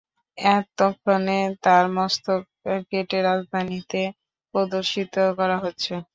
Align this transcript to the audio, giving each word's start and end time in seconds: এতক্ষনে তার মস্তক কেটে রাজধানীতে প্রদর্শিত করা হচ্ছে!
এতক্ষনে 0.37 1.33
তার 1.63 1.85
মস্তক 1.97 2.41
কেটে 2.89 3.19
রাজধানীতে 3.27 4.01
প্রদর্শিত 4.53 5.07
করা 5.39 5.57
হচ্ছে! 5.63 5.93